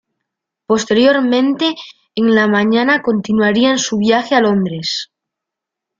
Posteriormente, 0.65 1.75
en 2.15 2.33
la 2.33 2.47
mañana 2.47 3.03
continuarían 3.03 3.77
su 3.77 3.99
viaje 3.99 4.33
a 4.33 4.41
Londres. 4.41 5.11